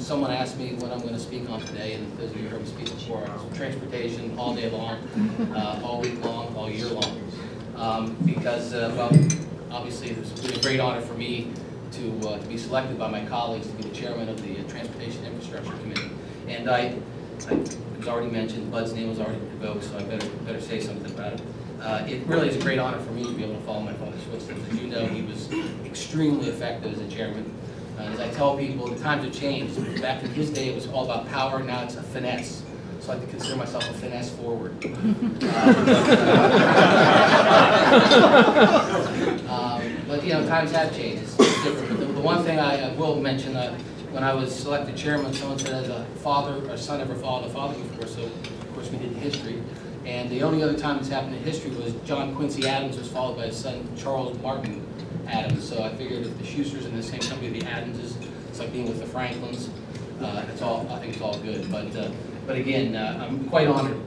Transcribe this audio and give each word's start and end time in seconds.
Someone 0.00 0.30
asked 0.30 0.58
me 0.58 0.72
what 0.74 0.90
I'm 0.92 1.00
going 1.00 1.12
to 1.14 1.20
speak 1.20 1.48
on 1.50 1.60
today, 1.60 1.92
and 1.94 2.16
those 2.18 2.30
of 2.30 2.36
you 2.36 2.44
who 2.44 2.48
heard 2.48 2.60
me 2.62 2.66
speak 2.66 2.86
before, 2.86 3.24
transportation 3.54 4.36
all 4.38 4.54
day 4.54 4.70
long, 4.70 4.96
uh, 5.54 5.80
all 5.84 6.00
week 6.00 6.22
long, 6.24 6.54
all 6.56 6.68
year 6.70 6.86
long. 6.86 7.20
Um, 7.76 8.16
Because, 8.24 8.72
uh, 8.74 8.92
well, 8.96 9.10
obviously, 9.70 10.10
it's 10.10 10.30
been 10.40 10.58
a 10.58 10.62
great 10.62 10.80
honor 10.80 11.00
for 11.02 11.14
me 11.14 11.52
to 11.92 12.28
uh, 12.28 12.38
to 12.38 12.46
be 12.46 12.56
selected 12.56 12.98
by 12.98 13.08
my 13.10 13.24
colleagues 13.26 13.66
to 13.66 13.72
be 13.74 13.82
the 13.84 13.94
chairman 13.94 14.28
of 14.28 14.40
the 14.42 14.58
uh, 14.58 14.68
Transportation 14.68 15.24
Infrastructure 15.24 15.72
Committee. 15.82 16.10
And 16.48 16.68
I, 16.70 16.94
I- 17.50 17.54
was 17.98 18.08
already 18.08 18.30
mentioned, 18.30 18.70
Bud's 18.70 18.94
name 18.94 19.10
was 19.10 19.18
already 19.20 19.36
invoked, 19.52 19.84
so 19.84 19.98
I 19.98 20.02
better, 20.04 20.26
better 20.46 20.60
say 20.60 20.80
something 20.80 21.12
about 21.12 21.34
it. 21.34 21.40
Uh, 21.82 22.04
It 22.08 22.26
really 22.26 22.48
is 22.48 22.56
a 22.56 22.60
great 22.60 22.78
honor 22.78 22.98
for 22.98 23.12
me 23.12 23.24
to 23.24 23.32
be 23.32 23.44
able 23.44 23.56
to 23.56 23.60
follow 23.66 23.80
my 23.80 23.92
father's 23.92 24.22
footsteps. 24.22 24.60
As 24.70 24.80
you 24.80 24.88
know, 24.88 25.04
he 25.06 25.20
was 25.22 25.48
extremely 25.84 26.48
effective 26.48 26.94
as 26.94 27.00
a 27.00 27.08
chairman. 27.14 27.44
As 28.00 28.20
I 28.20 28.28
tell 28.30 28.56
people, 28.56 28.86
the 28.88 28.98
times 29.00 29.24
have 29.24 29.34
changed. 29.34 30.00
Back 30.02 30.22
in 30.22 30.30
his 30.30 30.50
day, 30.50 30.68
it 30.68 30.74
was 30.74 30.88
all 30.88 31.04
about 31.04 31.28
power, 31.28 31.62
now 31.62 31.82
it's 31.84 31.96
a 31.96 32.02
finesse. 32.02 32.62
So 33.00 33.12
I 33.12 33.16
like 33.16 33.24
to 33.24 33.30
consider 33.30 33.56
myself 33.56 33.88
a 33.88 33.92
finesse 33.94 34.30
forward. 34.30 34.74
Um, 39.50 39.82
But, 40.06 40.24
you 40.24 40.32
know, 40.32 40.46
times 40.46 40.70
have 40.72 40.94
changed, 40.96 41.22
it's 41.22 41.38
it's 41.38 41.64
different. 41.64 41.88
But 41.88 41.98
the 41.98 42.06
the 42.06 42.20
one 42.20 42.42
thing 42.44 42.58
I 42.58 42.90
I 42.90 42.92
will 42.94 43.16
mention, 43.20 43.56
uh, 43.56 43.76
when 44.12 44.22
I 44.24 44.34
was 44.34 44.54
selected 44.54 44.96
chairman, 44.96 45.32
someone 45.32 45.58
said 45.58 45.72
as 45.72 45.88
a 45.88 46.04
father, 46.22 46.60
or 46.70 46.76
son 46.76 47.00
ever 47.00 47.14
followed 47.14 47.46
a 47.46 47.50
father 47.50 47.74
before, 47.74 48.06
so 48.06 48.22
of 48.24 48.74
course 48.74 48.90
we 48.90 48.98
did 48.98 49.12
history. 49.12 49.62
And 50.10 50.28
the 50.28 50.42
only 50.42 50.60
other 50.60 50.76
time 50.76 50.98
it's 50.98 51.08
happened 51.08 51.36
in 51.36 51.42
history 51.44 51.70
was 51.70 51.94
John 52.04 52.34
Quincy 52.34 52.66
Adams 52.66 52.98
was 52.98 53.06
followed 53.06 53.36
by 53.36 53.46
his 53.46 53.56
son 53.56 53.88
Charles 53.96 54.36
Martin 54.42 54.84
Adams. 55.28 55.68
So 55.68 55.84
I 55.84 55.94
figured 55.94 56.26
if 56.26 56.36
the 56.36 56.44
Shusters 56.44 56.84
in 56.84 56.96
the 56.96 57.02
same 57.02 57.20
company, 57.20 57.60
the 57.60 57.66
Adamses, 57.68 58.16
it's 58.48 58.58
like 58.58 58.72
being 58.72 58.88
with 58.88 58.98
the 58.98 59.06
Franklins. 59.06 59.68
Uh, 60.20 60.44
It's 60.52 60.62
all, 60.62 60.84
I 60.90 60.98
think 60.98 61.14
it's 61.14 61.22
all 61.22 61.38
good. 61.38 61.70
But, 61.70 61.94
uh, 61.94 62.10
but 62.44 62.56
again, 62.56 62.96
uh, 62.96 63.24
I'm 63.24 63.48
quite 63.48 63.68
honored 63.68 64.00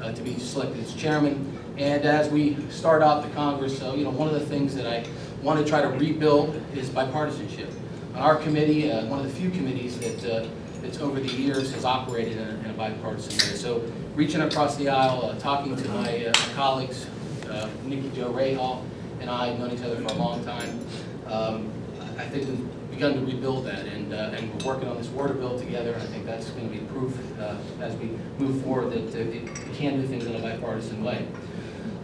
uh, 0.00 0.12
to 0.12 0.22
be 0.22 0.38
selected 0.38 0.82
as 0.82 0.94
chairman. 0.94 1.58
And 1.76 2.06
as 2.06 2.30
we 2.30 2.56
start 2.70 3.02
out 3.02 3.22
the 3.22 3.28
Congress, 3.34 3.78
so, 3.78 3.94
you 3.94 4.04
know, 4.04 4.10
one 4.10 4.28
of 4.28 4.34
the 4.34 4.46
things 4.46 4.74
that 4.76 4.86
I 4.86 5.04
want 5.42 5.62
to 5.62 5.70
try 5.70 5.82
to 5.82 5.88
rebuild 5.88 6.58
is 6.74 6.88
bipartisanship. 6.88 7.70
On 8.14 8.22
our 8.22 8.36
committee, 8.36 8.90
uh, 8.90 9.04
one 9.06 9.20
of 9.20 9.26
the 9.26 9.32
few 9.38 9.50
committees 9.50 9.98
that, 9.98 10.24
uh, 10.24 10.48
that's 10.82 11.00
over 11.00 11.20
the 11.20 11.28
years 11.32 11.72
has 11.74 11.84
operated 11.84 12.36
in 12.38 12.48
a 12.48 12.50
in 12.64 12.70
a 12.70 12.74
bipartisan 12.74 13.32
way. 13.34 13.56
So 13.56 13.82
reaching 14.14 14.40
across 14.42 14.76
the 14.76 14.88
aisle, 14.88 15.24
uh, 15.26 15.38
talking 15.38 15.76
to 15.76 15.88
my 15.90 16.26
uh, 16.26 16.32
colleagues, 16.54 17.06
uh, 17.48 17.68
Nikki 17.84 18.10
Joe 18.14 18.32
Rahall 18.32 18.82
and 19.20 19.28
I 19.28 19.48
have 19.48 19.58
known 19.58 19.70
each 19.72 19.82
other 19.82 19.96
for 19.96 20.12
a 20.14 20.16
long 20.16 20.42
time. 20.44 20.80
Um, 21.26 21.70
I 22.18 22.24
think 22.24 22.48
we've 22.48 22.90
begun 22.90 23.14
to 23.14 23.20
rebuild 23.20 23.66
that, 23.66 23.84
and, 23.86 24.12
uh, 24.12 24.30
and 24.34 24.52
we're 24.54 24.72
working 24.74 24.88
on 24.88 24.96
this 24.96 25.08
water 25.08 25.34
bill 25.34 25.58
together. 25.58 25.94
I 25.94 26.00
think 26.06 26.24
that's 26.26 26.48
going 26.50 26.70
to 26.70 26.74
be 26.74 26.82
proof 26.86 27.16
uh, 27.38 27.54
as 27.80 27.94
we 27.96 28.10
move 28.38 28.62
forward 28.62 28.90
that 28.92 29.14
it- 29.14 29.44
we 29.68 29.74
can 29.74 30.00
do 30.00 30.06
things 30.06 30.24
in 30.26 30.34
a 30.34 30.38
bipartisan 30.38 31.02
way. 31.04 31.26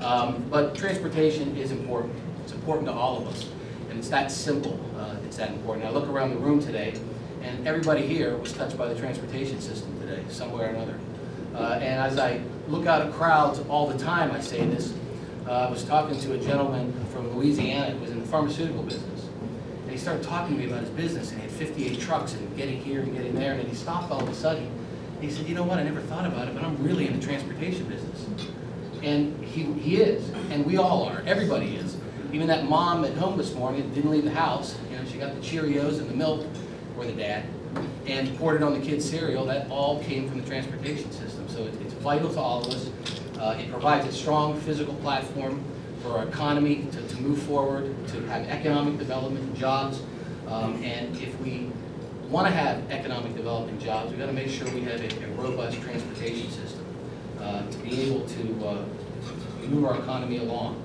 Um, 0.03 0.45
But 0.51 0.75
transportation 0.75 1.57
is 1.57 1.71
important. 1.73 2.15
It's 2.45 2.53
important 2.53 2.87
to 2.89 2.93
all 2.93 3.19
of 3.19 3.29
us, 3.29 3.47
and 3.91 3.99
it's 3.99 4.09
that 4.11 4.31
simple. 4.31 4.79
Uh, 4.99 5.17
It's 5.27 5.37
that 5.39 5.51
important. 5.51 5.87
I 5.87 5.91
look 5.91 6.09
around 6.09 6.31
the 6.31 6.37
room 6.39 6.61
today, 6.61 6.95
and 7.43 7.67
everybody 7.67 8.07
here 8.07 8.37
was 8.37 8.53
touched 8.53 8.77
by 8.77 8.89
the 8.89 8.95
transportation 8.95 9.61
system 9.61 9.99
today, 10.01 10.23
some 10.29 10.53
way 10.53 10.65
or 10.65 10.69
another. 10.69 10.99
Uh, 11.55 11.75
And 11.75 12.01
as 12.01 12.19
I 12.19 12.41
look 12.69 12.87
out 12.87 13.03
at 13.03 13.13
crowds 13.13 13.61
all 13.69 13.87
the 13.87 13.99
time, 13.99 14.31
I 14.33 14.41
say 14.41 14.67
this, 14.67 14.93
uh, 15.49 15.53
I 15.53 15.71
was 15.71 15.85
talking 15.85 16.19
to 16.21 16.33
a 16.35 16.39
gentleman 16.39 16.93
from 17.13 17.37
Louisiana 17.37 17.93
who 17.93 18.01
was 18.01 18.11
in 18.11 18.21
the 18.21 18.27
pharmaceutical 18.27 18.83
business. 18.83 19.27
And 19.83 19.91
he 19.93 19.97
started 19.97 20.25
talking 20.25 20.57
to 20.57 20.63
me 20.63 20.69
about 20.69 20.81
his 20.81 20.91
business, 20.91 21.31
and 21.31 21.41
he 21.41 21.47
had 21.49 21.57
58 21.57 22.01
trucks 22.01 22.35
and 22.35 22.57
getting 22.57 22.83
here 22.83 23.01
and 23.01 23.15
getting 23.15 23.35
there, 23.35 23.53
and 23.53 23.61
then 23.61 23.69
he 23.69 23.75
stopped 23.75 24.11
all 24.11 24.21
of 24.21 24.29
a 24.29 24.35
sudden. 24.35 24.69
He 25.21 25.31
said, 25.31 25.49
you 25.49 25.55
know 25.55 25.63
what, 25.63 25.79
I 25.79 25.85
never 25.85 26.01
thought 26.01 26.27
about 26.27 26.49
it, 26.49 26.55
but 26.55 26.63
I'm 26.65 26.83
really 26.83 27.07
in 27.07 27.19
the 27.19 27.25
transportation 27.25 27.87
business. 27.87 28.27
And 29.03 29.43
he, 29.45 29.63
he 29.75 29.97
is, 29.99 30.29
and 30.51 30.67
we 30.67 30.77
all 30.77 31.05
are, 31.05 31.23
everybody 31.27 31.77
is. 31.77 31.97
Even 32.33 32.49
that 32.49 32.69
mom 32.69 33.05
at 33.05 33.15
home 33.15 33.39
this 33.39 33.55
morning 33.55 33.89
didn't 33.95 34.11
leave 34.11 34.25
the 34.25 34.31
house, 34.31 34.77
you 34.91 34.97
know, 34.97 35.05
she 35.05 35.17
got 35.19 35.35
the 35.35 35.41
Cheerios 35.41 36.01
and 36.01 36.11
the 36.11 36.15
milk, 36.15 36.45
or 36.97 37.05
the 37.05 37.13
dad, 37.13 37.45
and 38.07 38.37
poured 38.39 38.57
it 38.57 38.63
on 38.63 38.79
the 38.79 38.85
kids' 38.85 39.09
cereal, 39.09 39.45
that 39.47 39.69
all 39.71 40.03
came 40.03 40.29
from 40.29 40.41
the 40.41 40.47
transportation 40.47 41.11
system. 41.13 41.47
So 41.49 41.63
it- 41.63 41.75
it's 41.83 41.95
vital 41.95 42.31
to 42.31 42.41
all 42.41 42.61
of 42.63 42.69
us. 42.69 42.89
Uh, 43.39 43.55
It 43.61 43.71
provides 43.71 44.07
a 44.07 44.13
strong 44.13 44.55
physical 44.61 44.95
platform 44.95 45.61
for 46.03 46.13
our 46.19 46.25
economy 46.25 46.87
to, 46.93 47.15
to 47.15 47.23
move 47.23 47.39
forward, 47.43 47.95
to 48.09 48.21
have 48.29 48.47
economic 48.49 48.99
development 48.99 49.45
and 49.45 49.57
jobs. 49.57 50.01
Um, 50.49 50.83
And 50.83 51.15
if 51.17 51.39
we 51.41 51.69
want 52.31 52.47
to 52.47 52.53
have 52.53 52.79
economic 52.91 53.37
development 53.37 53.81
jobs, 53.83 54.11
we've 54.11 54.19
got 54.19 54.27
to 54.27 54.33
make 54.33 54.49
sure 54.49 54.67
we 54.73 54.81
have 54.83 55.01
a 55.01 55.07
a 55.07 55.43
robust 55.43 55.81
transportation 55.83 56.51
system 56.51 56.85
uh, 57.41 57.63
to 57.71 57.79
be 57.79 58.03
able 58.03 58.21
to 58.27 58.67
uh, 58.67 58.77
move 59.69 59.85
our 59.85 59.97
economy 59.99 60.39
along. 60.39 60.83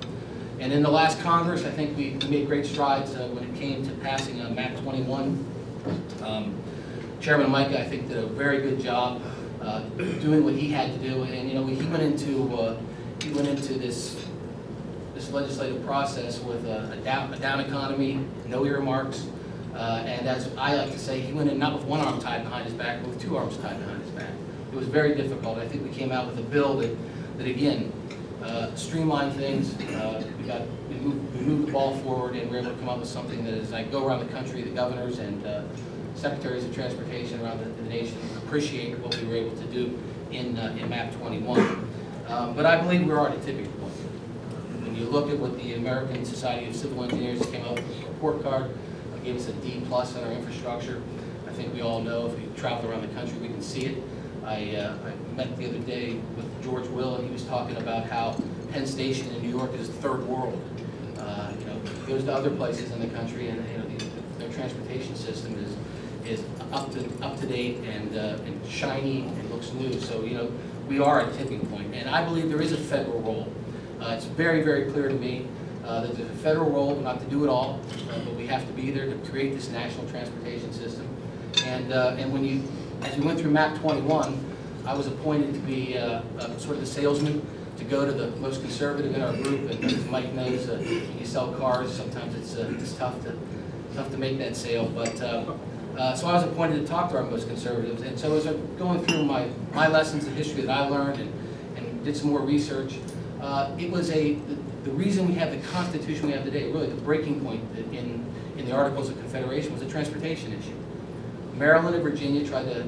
And 0.60 0.72
in 0.74 0.84
the 0.84 0.92
last 0.92 1.20
Congress, 1.22 1.64
I 1.66 1.72
think 1.72 1.98
we 1.98 2.12
made 2.30 2.48
great 2.48 2.66
strides 2.66 3.16
uh, 3.16 3.28
when 3.34 3.44
it 3.46 3.56
came 3.56 3.84
to 3.86 3.92
passing 4.04 4.42
uh, 4.42 4.50
MAP 4.50 4.78
21. 4.82 5.44
Um, 6.24 6.56
Chairman 7.20 7.52
Mica, 7.52 7.80
I 7.80 7.84
think, 7.88 8.08
did 8.08 8.18
a 8.18 8.28
very 8.28 8.62
good 8.62 8.80
job 8.82 9.22
uh, 9.62 9.82
doing 10.22 10.44
what 10.44 10.54
he 10.56 10.70
had 10.70 10.92
to 10.94 11.00
do. 11.00 11.24
And, 11.24 11.48
you 11.50 11.56
know, 11.56 11.66
he 11.66 11.76
went 11.88 12.04
into, 12.04 12.54
uh, 12.56 12.78
he 13.22 13.30
went 13.32 13.48
into 13.48 13.74
this, 13.76 14.26
this 15.14 15.32
legislative 15.32 15.86
process 15.86 16.40
with 16.40 16.66
a 16.66 16.92
a 16.94 16.98
down, 16.98 17.34
a 17.34 17.38
down 17.40 17.60
economy, 17.60 18.26
no 18.48 18.66
earmarks. 18.66 19.28
Uh, 19.76 20.04
And 20.06 20.28
as 20.28 20.50
I 20.58 20.76
like 20.76 20.92
to 20.92 21.00
say, 21.00 21.22
he 21.22 21.32
went 21.32 21.50
in 21.50 21.60
not 21.60 21.74
with 21.74 21.86
one 21.86 22.00
arm 22.02 22.20
tied 22.20 22.44
behind 22.44 22.66
his 22.66 22.74
back, 22.74 23.02
but 23.02 23.10
with 23.10 23.22
two 23.22 23.38
arms 23.38 23.56
tied 23.58 23.78
behind 23.80 24.02
his 24.02 24.12
back. 24.12 24.32
It 24.72 24.76
was 24.76 24.88
very 24.88 25.16
difficult. 25.16 25.58
I 25.60 25.68
think 25.68 25.84
we 25.84 25.90
came 25.96 26.12
out 26.12 26.28
with 26.28 26.40
a 26.40 26.44
bill 26.50 26.78
that, 26.78 26.96
that 27.38 27.48
again, 27.48 27.92
uh, 28.44 28.74
streamlined 28.76 29.34
things. 29.36 29.76
Uh, 29.94 30.24
We 30.38 30.48
got, 30.48 30.62
we 30.90 30.96
moved, 30.96 31.36
we 31.36 31.42
moved 31.42 31.68
the 31.68 31.72
ball 31.72 31.96
forward 31.98 32.36
and 32.36 32.50
we're 32.50 32.60
able 32.60 32.72
to 32.72 32.78
come 32.78 32.90
up 32.90 33.00
with 33.00 33.10
something 33.10 33.44
that 33.46 33.54
as 33.54 33.74
I 33.74 33.84
go 33.84 34.06
around 34.08 34.20
the 34.20 34.34
country, 34.34 34.62
the 34.62 34.72
governors 34.72 35.20
and 35.20 35.46
uh, 35.46 35.64
secretaries 36.16 36.66
of 36.66 36.74
transportation 36.74 37.42
around 37.42 37.60
the 37.60 37.70
the 37.82 37.90
nation 37.90 38.18
appreciate 38.46 38.98
what 39.00 39.16
we 39.18 39.28
were 39.28 39.36
able 39.36 39.56
to 39.56 39.66
do 39.66 39.98
in, 40.32 40.58
uh, 40.58 40.76
in 40.80 40.90
MAP 40.90 41.14
21. 41.16 41.60
Um, 42.28 42.56
But 42.56 42.66
I 42.66 42.80
believe 42.82 43.06
we're 43.08 43.20
at 43.28 43.36
a 43.38 43.40
tipping 43.42 43.68
point. 43.74 43.94
When 44.84 44.96
you 44.96 45.06
look 45.06 45.30
at 45.30 45.38
what 45.40 45.58
the 45.58 45.76
American 45.76 46.26
Society 46.26 46.68
of 46.68 46.76
Civil 46.76 47.04
Engineers 47.04 47.46
came 47.48 47.64
out 47.66 47.76
with 47.76 48.04
a 48.04 48.08
report 48.08 48.44
card, 48.44 48.72
gave 49.24 49.36
us 49.36 49.48
a 49.48 49.54
D 49.54 49.84
plus 49.88 50.16
in 50.16 50.24
our 50.24 50.32
infrastructure. 50.32 51.02
I 51.48 51.52
think 51.54 51.74
we 51.74 51.82
all 51.82 52.02
know, 52.02 52.28
if 52.28 52.38
we 52.38 52.46
travel 52.60 52.90
around 52.90 53.02
the 53.02 53.14
country, 53.14 53.38
we 53.40 53.48
can 53.50 53.62
see 53.62 53.86
it. 53.86 54.04
I, 54.46 54.76
uh, 54.76 54.96
I 55.06 55.36
met 55.36 55.56
the 55.58 55.68
other 55.70 55.80
day 55.80 56.16
with 56.36 56.64
George 56.64 56.88
Will, 56.88 57.16
and 57.16 57.26
he 57.28 57.32
was 57.32 57.44
talking 57.44 57.78
about 57.78 58.06
how 58.06 58.36
Penn 58.72 58.88
Station 58.88 59.30
in 59.36 59.42
New 59.42 59.50
York 59.56 59.74
is 59.76 59.88
third 59.90 60.24
world. 60.28 60.60
Uh, 61.20 61.52
You 61.60 61.66
know, 61.66 61.80
goes 62.08 62.24
to 62.24 62.34
other 62.34 62.50
places 62.50 62.92
in 62.92 63.00
the 63.00 63.08
country, 63.08 63.50
and, 63.50 63.64
you 63.72 63.78
know, 63.78 63.86
the- 63.86 64.40
their 64.40 64.50
transportation 64.50 65.16
system 65.16 65.56
is, 65.64 66.40
is 66.40 66.44
up 66.72 66.92
to, 66.94 67.00
up 67.24 67.40
to 67.40 67.46
date 67.46 67.78
and, 67.86 68.18
uh, 68.18 68.38
and 68.46 68.60
shiny 68.68 69.22
and 69.22 69.52
looks 69.52 69.72
new. 69.74 70.00
So, 70.00 70.24
you 70.24 70.36
know, 70.36 70.52
we 70.90 71.00
are 71.00 71.22
at 71.22 71.30
a 71.34 71.38
tipping 71.38 71.60
point, 71.68 71.94
and 71.94 72.10
I 72.10 72.24
believe 72.26 72.50
there 72.50 72.62
is 72.62 72.72
a 72.72 72.78
federal 72.78 73.20
role. 73.22 73.48
Uh, 74.02 74.14
It's 74.16 74.26
very, 74.26 74.64
very 74.64 74.92
clear 74.92 75.08
to 75.08 75.14
me 75.16 75.46
uh, 75.86 76.02
that 76.02 76.16
there's 76.16 76.30
a 76.30 76.34
federal 76.34 76.70
role, 76.70 76.96
not 76.96 77.20
to 77.20 77.26
do 77.28 77.44
it 77.44 77.50
all, 77.50 77.80
uh, 78.10 78.20
but 78.26 78.36
we 78.36 78.46
have 78.48 78.66
to 78.68 78.74
be 78.74 78.92
there 78.92 79.06
to 79.06 79.16
create 79.30 79.54
this 79.56 79.70
national 79.70 80.08
transportation 80.10 80.72
system. 80.74 81.08
And, 81.66 81.92
uh, 81.94 82.16
and 82.18 82.32
when 82.34 82.44
you, 82.44 82.64
as 83.02 83.18
we 83.18 83.26
went 83.26 83.40
through 83.40 83.52
MAP 83.52 83.78
21, 83.80 84.46
I 84.86 84.94
was 84.94 85.08
appointed 85.08 85.54
to 85.54 85.60
be 85.62 85.98
uh, 85.98 86.22
uh, 86.40 86.58
sort 86.58 86.76
of 86.76 86.82
the 86.82 86.88
salesman, 86.88 87.46
to 87.78 87.84
go 87.86 88.06
to 88.06 88.12
the 88.12 88.28
most 88.38 88.62
conservative 88.62 89.16
in 89.16 89.22
our 89.22 89.34
group, 89.34 89.72
and 89.72 89.84
as 89.86 90.06
Mike 90.08 90.34
knows, 90.34 90.70
uh, 90.70 90.78
you 91.20 91.26
sell 91.26 91.52
cars, 91.54 91.92
sometimes 91.94 92.36
it's, 92.36 92.56
uh, 92.56 92.72
it's 92.78 92.94
tough 92.94 93.20
to, 93.24 93.38
tough 93.96 94.12
to 94.12 94.18
make 94.18 94.38
that 94.38 94.56
sale, 94.56 94.88
but, 94.94 95.20
uh, 95.22 95.54
uh, 95.98 96.16
so 96.16 96.28
I 96.28 96.34
was 96.34 96.44
appointed 96.44 96.82
to 96.82 96.88
talk 96.88 97.10
to 97.12 97.18
our 97.18 97.24
most 97.24 97.48
conservatives, 97.48 98.02
and 98.04 98.18
so 98.18 98.36
as 98.36 98.46
I'm 98.46 98.78
going 98.78 99.04
through 99.06 99.26
my, 99.26 99.48
my 99.74 99.88
lessons 99.88 100.26
of 100.28 100.34
history 100.34 100.62
that 100.64 100.78
I 100.78 100.88
learned 100.88 101.20
and, 101.20 101.34
and 101.78 102.04
did 102.06 102.16
some 102.16 102.30
more 102.30 102.42
research, 102.42 102.98
uh, 103.42 103.72
it 103.78 103.90
was 103.92 104.10
a, 104.12 104.34
the- 104.36 104.58
the 104.84 104.92
reason 104.92 105.28
we 105.28 105.36
have 105.36 105.52
the 105.52 105.68
Constitution 105.68 106.26
we 106.26 106.34
have 106.34 106.44
today, 106.44 106.72
really 106.72 106.88
the 106.88 106.96
breaking 107.02 107.40
point 107.46 107.62
in, 107.92 108.26
in 108.58 108.66
the 108.66 108.72
Articles 108.76 109.10
of 109.10 109.18
Confederation 109.20 109.72
was 109.74 109.84
a 109.84 109.88
transportation 109.88 110.52
issue. 110.54 110.74
Maryland 111.62 111.94
and 111.94 112.04
Virginia 112.04 112.44
tried 112.44 112.64
to, 112.64 112.84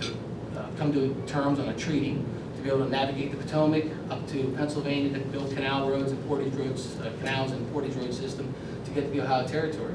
to 0.00 0.14
uh, 0.54 0.66
come 0.76 0.92
to 0.92 1.14
terms 1.26 1.58
on 1.58 1.70
a 1.70 1.76
treaty 1.78 2.22
to 2.56 2.62
be 2.62 2.68
able 2.68 2.84
to 2.84 2.90
navigate 2.90 3.30
the 3.30 3.38
Potomac 3.38 3.84
up 4.10 4.28
to 4.28 4.52
Pennsylvania, 4.54 5.18
to 5.18 5.24
build 5.28 5.50
canal 5.56 5.88
roads 5.88 6.12
and 6.12 6.28
portage 6.28 6.52
roads, 6.52 7.00
uh, 7.00 7.10
canals 7.20 7.52
and 7.52 7.72
portage 7.72 7.94
road 7.94 8.12
system 8.12 8.54
to 8.84 8.90
get 8.90 9.04
to 9.04 9.10
the 9.12 9.22
Ohio 9.22 9.46
Territory. 9.46 9.94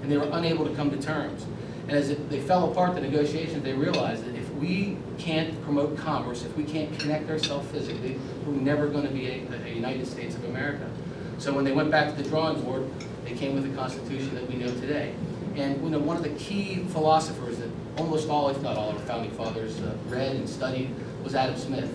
And 0.00 0.10
they 0.10 0.16
were 0.16 0.30
unable 0.32 0.66
to 0.66 0.74
come 0.74 0.90
to 0.90 0.96
terms. 0.96 1.44
And 1.86 1.98
as 1.98 2.08
it- 2.08 2.30
they 2.30 2.40
fell 2.40 2.70
apart, 2.70 2.94
the 2.94 3.02
negotiations, 3.02 3.62
they 3.62 3.74
realized 3.74 4.24
that 4.24 4.34
if 4.36 4.50
we 4.54 4.96
can't 5.18 5.62
promote 5.62 5.98
commerce, 5.98 6.46
if 6.46 6.56
we 6.56 6.64
can't 6.64 6.98
connect 6.98 7.28
ourselves 7.28 7.68
physically, 7.70 8.18
we're 8.46 8.54
never 8.54 8.86
going 8.88 9.06
to 9.06 9.12
be 9.12 9.26
a, 9.26 9.42
a 9.66 9.74
United 9.74 10.06
States 10.06 10.34
of 10.34 10.44
America. 10.46 10.88
So 11.36 11.52
when 11.52 11.66
they 11.66 11.72
went 11.72 11.90
back 11.90 12.16
to 12.16 12.22
the 12.22 12.26
drawing 12.26 12.58
board, 12.62 12.88
they 13.26 13.32
came 13.32 13.54
with 13.54 13.68
the 13.70 13.76
Constitution 13.76 14.34
that 14.34 14.48
we 14.48 14.56
know 14.56 14.68
today. 14.68 15.12
And, 15.56 15.82
you 15.82 15.88
know, 15.88 15.98
one 15.98 16.18
of 16.18 16.22
the 16.22 16.30
key 16.30 16.84
philosophers 16.90 17.58
that 17.58 17.70
almost 17.96 18.28
all, 18.28 18.50
if 18.50 18.60
not 18.60 18.76
all, 18.76 18.90
our 18.90 18.98
founding 19.00 19.30
fathers 19.30 19.80
uh, 19.80 19.96
read 20.08 20.36
and 20.36 20.46
studied 20.46 20.94
was 21.24 21.34
Adam 21.34 21.56
Smith. 21.56 21.92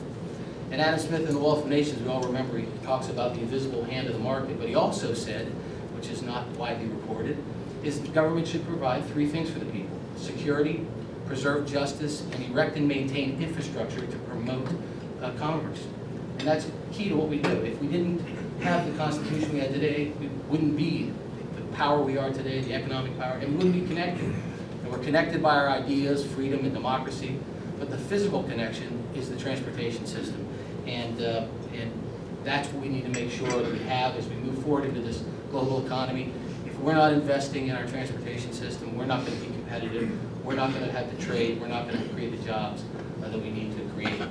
And 0.72 0.82
Adam 0.82 1.00
Smith 1.00 1.28
in 1.28 1.36
The 1.36 1.40
Wealth 1.40 1.64
of 1.64 1.68
Nations, 1.68 2.02
we 2.02 2.10
all 2.10 2.24
remember, 2.24 2.58
he 2.58 2.66
talks 2.84 3.10
about 3.10 3.36
the 3.36 3.42
invisible 3.42 3.84
hand 3.84 4.08
of 4.08 4.14
the 4.14 4.20
market, 4.20 4.58
but 4.58 4.68
he 4.68 4.74
also 4.74 5.14
said, 5.14 5.46
which 5.96 6.08
is 6.08 6.24
not 6.24 6.48
widely 6.52 6.88
reported, 6.88 7.38
is 7.84 8.02
the 8.02 8.08
government 8.08 8.48
should 8.48 8.66
provide 8.66 9.06
three 9.08 9.28
things 9.28 9.50
for 9.50 9.60
the 9.60 9.66
people. 9.66 9.96
Security, 10.16 10.86
preserve 11.28 11.70
justice, 11.70 12.22
and 12.32 12.44
erect 12.52 12.78
and 12.78 12.88
maintain 12.88 13.42
infrastructure 13.44 14.02
to 14.02 14.18
promote 14.30 14.68
uh, 15.22 15.32
commerce. 15.34 15.86
And 16.40 16.48
that's 16.48 16.66
key 16.92 17.10
to 17.10 17.16
what 17.16 17.28
we 17.28 17.38
do. 17.38 17.52
If 17.62 17.80
we 17.80 17.88
didn't 17.88 18.20
have 18.62 18.92
the 18.92 18.98
Constitution 18.98 19.54
we 19.54 19.60
had 19.60 19.72
today, 19.72 20.14
we 20.20 20.28
wouldn't 20.50 20.76
be 20.76 21.14
power 21.74 22.02
we 22.02 22.18
are 22.18 22.32
today, 22.32 22.62
the 22.62 22.74
economic 22.74 23.18
power, 23.18 23.38
and 23.38 23.50
we 23.52 23.56
wouldn't 23.58 23.74
be 23.74 23.88
connected. 23.88 24.26
And 24.26 24.92
we're 24.92 25.00
connected 25.00 25.42
by 25.42 25.56
our 25.56 25.70
ideas, 25.70 26.26
freedom 26.26 26.66
and 26.66 26.74
democracy, 26.74 27.40
but 27.80 27.90
the 27.90 27.98
physical 27.98 28.44
connection 28.44 29.04
is 29.16 29.30
the 29.30 29.38
transportation 29.38 30.06
system. 30.06 30.48
And, 30.86 31.22
uh, 31.22 31.48
and 31.74 31.92
that's 32.44 32.68
what 32.70 32.84
we 32.84 32.90
need 32.90 33.04
to 33.04 33.10
make 33.10 33.32
sure 33.32 33.50
that 33.50 33.72
we 33.72 33.80
have 33.80 34.16
as 34.16 34.28
we 34.28 34.36
move 34.36 34.64
forward 34.64 34.86
into 34.86 35.02
this 35.02 35.24
global 35.52 35.86
economy. 35.86 36.32
If 36.66 36.78
we're 36.80 36.94
not 36.94 37.14
investing 37.14 37.68
in 37.68 37.76
our 37.76 37.86
transportation 37.88 38.54
system, 38.54 38.98
we're 38.98 39.06
not 39.06 39.26
going 39.26 39.38
to 39.40 39.46
be 39.46 39.54
competitive, 39.54 40.46
we're 40.46 40.56
not 40.56 40.74
going 40.74 40.86
to 40.86 40.92
have 40.92 41.16
the 41.16 41.24
trade, 41.24 41.62
we're 41.62 41.68
not 41.68 41.88
going 41.88 42.02
to 42.02 42.10
create 42.14 42.38
the 42.38 42.44
jobs 42.46 42.84
uh, 43.24 43.30
that 43.30 43.40
we 43.40 43.52
need 43.52 43.76
to 43.78 43.84
create. 43.94 44.22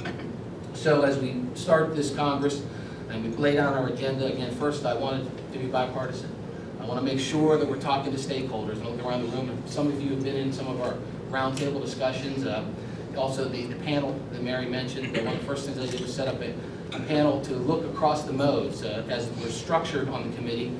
So 0.75 1.03
as 1.03 1.19
we 1.19 1.43
start 1.55 1.95
this 1.95 2.15
Congress, 2.15 2.63
and 3.11 3.25
we 3.25 3.37
lay 3.37 3.57
down 3.57 3.75
our 3.75 3.89
agenda, 3.89 4.27
again, 4.27 4.55
first 4.55 4.87
I 4.87 4.95
wanted 4.95 5.31
to 5.53 5.59
be 5.59 5.67
bipartisan. 5.67 6.35
I 6.81 6.85
want 6.87 6.99
to 6.99 7.05
make 7.05 7.21
sure 7.21 7.59
that 7.59 7.69
we're 7.69 7.81
talking 7.81 8.13
to 8.13 8.19
stakeholders, 8.19 8.73
and 8.79 8.87
look 8.87 9.05
around 9.05 9.23
the 9.23 9.37
room, 9.37 9.51
and 9.51 9.69
some 9.69 9.87
of 9.89 10.01
you 10.01 10.11
have 10.11 10.23
been 10.25 10.37
in 10.37 10.53
some 10.53 10.67
of 10.67 10.81
our 10.81 10.95
roundtable 11.31 11.81
discussions. 11.81 12.47
uh, 12.47 12.65
Also, 13.17 13.49
the 13.49 13.67
the 13.67 13.77
panel 13.85 14.19
that 14.33 14.43
Mary 14.43 14.67
mentioned, 14.67 15.17
one 15.17 15.27
of 15.35 15.41
the 15.41 15.47
first 15.47 15.67
things 15.67 15.79
I 15.79 15.91
did 15.91 16.01
was 16.01 16.15
set 16.15 16.29
up 16.29 16.41
a 16.41 16.55
a 16.93 16.99
panel 17.07 17.41
to 17.43 17.55
look 17.55 17.85
across 17.85 18.25
the 18.25 18.33
modes. 18.33 18.83
uh, 18.83 19.05
As 19.09 19.29
we're 19.41 19.49
structured 19.51 20.09
on 20.09 20.29
the 20.29 20.37
committee, 20.37 20.73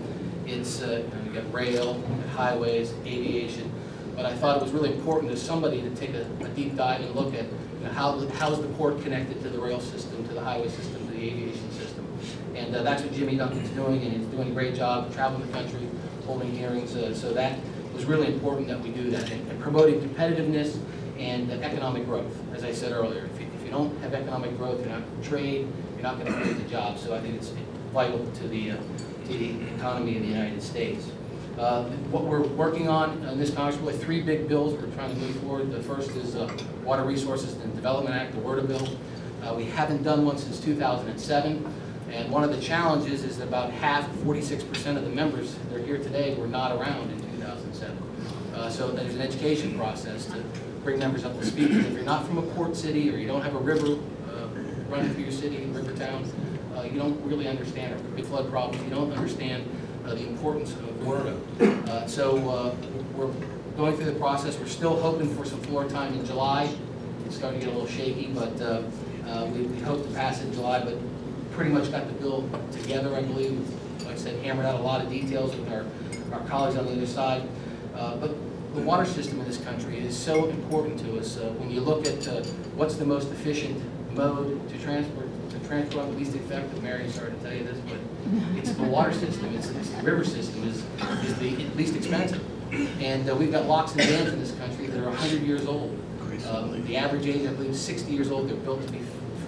it's, 0.45 0.83
uh, 0.83 1.03
got 1.33 1.45
rail, 1.55 2.03
highways, 2.35 2.93
aviation, 3.07 3.71
but 4.17 4.27
I 4.27 4.35
thought 4.35 4.57
it 4.57 4.63
was 4.63 4.73
really 4.73 4.93
important 4.93 5.31
as 5.33 5.41
somebody 5.41 5.81
to 5.83 5.91
take 5.91 6.15
a 6.15 6.27
a 6.45 6.49
deep 6.49 6.75
dive 6.77 7.01
and 7.03 7.15
look 7.15 7.33
at, 7.35 7.45
you 7.45 7.85
know, 7.85 7.93
how, 7.93 8.19
how's 8.41 8.61
the 8.61 8.67
port 8.79 9.01
connected 9.05 9.41
to 9.43 9.49
the 9.51 9.59
rail 9.61 9.79
system, 9.81 10.27
to 10.27 10.35
the 10.35 10.41
highway 10.41 10.69
system, 10.69 11.01
the 11.21 11.31
aviation 11.31 11.71
system. 11.73 12.07
And 12.55 12.75
uh, 12.75 12.83
that's 12.83 13.03
what 13.03 13.13
Jimmy 13.13 13.37
Duncan's 13.37 13.71
doing, 13.71 14.03
and 14.03 14.13
he's 14.13 14.27
doing 14.27 14.49
a 14.51 14.55
great 14.55 14.75
job 14.75 15.13
traveling 15.13 15.47
the 15.47 15.53
country, 15.53 15.87
holding 16.27 16.51
hearings. 16.53 16.97
uh, 16.97 17.15
So 17.15 17.33
that 17.35 17.59
was 17.95 18.05
really 18.05 18.33
important 18.33 18.69
that 18.69 18.81
we 18.81 18.91
do 18.91 19.11
that, 19.11 19.31
and 19.31 19.51
and 19.51 19.61
promoting 19.61 20.01
competitiveness 20.01 20.79
and 21.19 21.51
uh, 21.51 21.55
economic 21.57 22.07
growth. 22.07 22.35
As 22.55 22.65
I 22.65 22.73
said 22.73 22.93
earlier, 22.93 23.29
if 23.35 23.41
you, 23.41 23.47
if 23.59 23.65
you 23.65 23.71
don't 23.71 23.97
have 24.01 24.15
economic 24.15 24.57
growth, 24.57 24.81
you're 24.81 24.89
not 24.89 25.05
going 25.07 25.23
to 25.23 25.29
trade, 25.29 25.69
you're 25.95 26.03
not 26.03 26.19
going 26.19 26.33
to 26.33 26.41
create 26.41 26.57
the 26.57 26.69
jobs. 26.69 27.03
So 27.03 27.15
I 27.15 27.21
think 27.21 27.35
it's 27.35 27.53
vital 27.93 28.25
to 28.25 28.49
the, 28.49 28.73
uh, 28.73 28.77
to 28.77 29.33
the 29.33 29.51
economy 29.75 30.17
of 30.17 30.23
the 30.23 30.29
United 30.29 30.63
States. 30.63 31.11
Uh, 31.59 31.85
What 32.11 32.25
we're 32.25 32.47
working 32.47 32.89
on 32.89 33.23
in 33.25 33.39
this 33.39 33.53
Congress, 33.53 33.77
really 33.81 33.99
three 33.99 34.23
big 34.23 34.49
bills 34.49 34.73
we're 34.73 34.91
trying 34.95 35.13
to 35.13 35.21
move 35.21 35.37
forward. 35.41 35.71
The 35.71 35.83
first 35.83 36.11
is 36.13 36.37
uh, 36.37 36.51
Water 36.85 37.05
Resources 37.05 37.53
and 37.63 37.75
Development 37.75 38.15
Act, 38.17 38.33
the 38.33 38.41
WRDA 38.41 38.67
bill. 38.69 38.89
Uh, 39.43 39.55
We 39.55 39.65
haven't 39.65 40.03
done 40.03 40.25
one 40.25 40.39
since 40.39 40.61
2007, 40.61 41.65
and 42.13 42.31
one 42.31 42.45
of 42.45 42.51
the 42.51 42.61
challenges 42.61 43.25
is 43.25 43.39
that 43.39 43.49
about 43.49 43.71
half, 43.71 44.09
46% 44.25 44.97
of 44.97 45.05
the 45.05 45.11
members 45.11 45.55
that 45.55 45.81
are 45.81 45.85
here 45.85 45.99
today 45.99 46.35
were 46.35 46.47
not 46.49 46.73
around 46.73 47.11
in 47.11 47.21
2007. 47.39 47.97
Uh, 48.55 48.69
So 48.71 48.91
there's 48.91 49.15
an 49.15 49.21
education 49.23 49.77
process 49.79 50.27
to 50.27 50.43
bring 50.85 50.99
members 50.99 51.25
up 51.25 51.39
to 51.39 51.47
speed. 51.47 51.71
If 51.71 51.93
you're 51.93 52.03
not 52.03 52.27
from 52.27 52.39
a 52.39 52.43
port 52.43 52.77
city, 52.77 53.11
or 53.13 53.17
you 53.17 53.27
don't 53.27 53.43
have 53.43 53.55
a 53.55 53.59
river 53.59 53.87
uh, 54.29 54.47
running 54.89 55.13
through 55.15 55.25
your 55.25 55.33
city, 55.33 55.65
river 55.67 55.93
town, 55.93 56.25
uh, 56.77 56.83
you 56.83 56.99
don't 56.99 57.21
really 57.25 57.49
understand, 57.49 57.95
or 57.95 57.99
big 58.17 58.25
flood 58.25 58.51
problems, 58.51 58.83
you 58.85 58.91
don't 58.91 59.13
understand 59.13 59.65
uh, 60.07 60.15
the 60.15 60.27
importance 60.27 60.73
of 60.73 61.07
water. 61.07 61.35
Uh, 61.61 62.07
So 62.07 62.37
uh, 62.49 62.75
we're 63.17 63.33
going 63.77 63.97
through 63.97 64.07
the 64.13 64.19
process, 64.19 64.59
we're 64.59 64.67
still 64.67 65.01
hoping 65.01 65.29
for 65.37 65.45
some 65.45 65.61
floor 65.63 65.85
time 65.89 66.13
in 66.15 66.25
July. 66.27 66.69
It's 67.27 67.37
starting 67.37 67.61
to 67.61 67.67
get 67.67 67.75
a 67.75 67.79
little 67.79 67.95
shaky, 67.99 68.27
but 68.35 68.61
uh, 69.27 69.47
we 69.47 69.63
we 69.63 69.81
hope 69.81 70.07
to 70.07 70.15
pass 70.15 70.41
it 70.41 70.47
in 70.47 70.53
July, 70.55 70.81
but 70.85 70.97
pretty 71.53 71.71
much 71.71 71.91
got 71.91 72.07
the 72.07 72.15
bill 72.15 72.49
together, 72.73 73.15
I 73.15 73.23
believe. 73.23 73.59
Like 74.05 74.15
I 74.15 74.17
said, 74.17 74.43
hammered 74.45 74.67
out 74.67 74.79
a 74.81 74.83
lot 74.83 75.01
of 75.03 75.11
details 75.11 75.55
with 75.55 75.71
our 75.73 75.85
our 76.33 76.47
colleagues 76.49 76.77
on 76.79 76.87
the 76.87 76.93
other 76.93 77.07
side. 77.07 77.43
Uh, 77.95 78.17
But 78.17 78.31
the 78.75 78.83
water 78.83 79.05
system 79.05 79.41
in 79.41 79.47
this 79.47 79.59
country 79.59 79.99
is 79.99 80.17
so 80.17 80.49
important 80.49 80.99
to 81.01 81.19
us. 81.19 81.37
Uh, 81.37 81.51
When 81.59 81.71
you 81.71 81.81
look 81.81 82.07
at 82.07 82.27
uh, 82.29 82.43
what's 82.77 82.95
the 82.97 83.05
most 83.05 83.31
efficient 83.33 83.83
mode 84.15 84.69
to 84.71 84.79
transport, 84.79 85.27
to 85.51 85.59
transport 85.69 86.07
the 86.07 86.17
least 86.17 86.35
effective, 86.35 86.83
Mary 86.83 87.09
started 87.11 87.37
to 87.41 87.43
tell 87.49 87.57
you 87.57 87.65
this, 87.65 87.79
but 87.89 87.99
it's 88.57 88.73
the 88.73 88.85
water 88.85 89.13
system, 89.13 89.55
it's, 89.55 89.69
it's 89.71 89.91
the 89.91 90.03
river 90.03 90.25
system 90.25 90.67
is, 90.69 90.85
is 91.25 91.35
the 91.39 91.51
least 91.77 91.97
expensive. 91.97 92.43
And 93.01 93.29
uh, 93.29 93.35
we've 93.35 93.51
got 93.53 93.67
locks 93.67 93.93
and 93.93 94.01
dams 94.03 94.33
in 94.33 94.39
this 94.39 94.53
country 94.53 94.87
that 94.87 95.01
are 95.05 95.11
hundred 95.11 95.43
years 95.43 95.67
old. 95.67 96.00
Um, 96.49 96.85
The 96.87 96.97
average 96.97 97.27
age, 97.27 97.47
I 97.47 97.53
believe, 97.53 97.71
is 97.71 97.81
sixty 97.81 98.13
years 98.13 98.31
old, 98.31 98.49
they're 98.49 98.57
built 98.57 98.85
to 98.87 98.93
be 98.93 99.01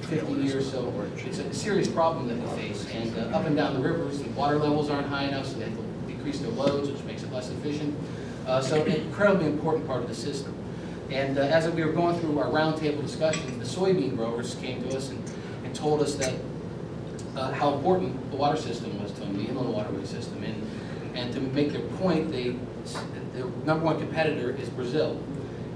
fifty 0.03 0.33
years, 0.35 0.71
so 0.71 0.93
it's 1.17 1.39
a 1.39 1.55
serious 1.55 1.89
problem 1.89 2.29
that 2.29 2.37
we 2.37 2.63
face. 2.63 2.87
And 2.93 3.17
uh, 3.17 3.37
up 3.37 3.47
and 3.47 3.57
down 3.57 3.75
the 3.75 3.81
rivers, 3.81 4.19
the 4.23 4.29
water 4.31 4.59
levels 4.59 4.91
aren't 4.91 5.09
high 5.09 5.25
enough, 5.25 5.47
so 5.47 5.59
they 5.59 5.65
have 5.65 5.77
to 5.77 5.85
decrease 6.07 6.39
their 6.41 6.51
loads, 6.51 6.91
which 6.91 7.03
makes 7.05 7.23
it 7.23 7.33
less 7.33 7.51
efficient. 7.51 7.97
Uh, 8.47 8.61
So 8.61 8.83
an 8.83 8.93
incredibly 8.93 9.47
important 9.47 9.87
part 9.87 10.03
of 10.03 10.09
the 10.09 10.15
system. 10.15 10.55
And 11.11 11.39
uh, 11.39 11.43
as 11.43 11.69
we 11.69 11.85
were 11.85 11.93
going 11.93 12.19
through 12.21 12.39
our 12.39 12.51
roundtable 12.51 13.03
discussions, 13.03 13.59
the 13.59 13.81
soybean 13.81 14.17
growers 14.17 14.55
came 14.57 14.83
to 14.89 14.97
us 14.97 15.11
and, 15.11 15.23
and 15.65 15.75
told 15.75 16.01
us 16.01 16.15
that 16.17 16.35
uh, 17.37 17.53
how 17.53 17.75
important 17.75 18.31
the 18.31 18.37
water 18.37 18.57
system 18.57 19.03
was 19.03 19.13
to 19.13 19.21
them, 19.21 19.37
the 19.37 19.45
inland 19.45 19.73
waterway 19.73 20.05
system. 20.05 20.43
And, 20.43 20.57
and 21.15 21.33
to 21.35 21.41
make 21.41 21.73
their 21.73 21.87
point, 21.99 22.33
they, 22.33 22.57
their 23.35 23.47
number 23.65 23.85
one 23.85 23.99
competitor 23.99 24.51
is 24.57 24.69
Brazil. 24.71 25.21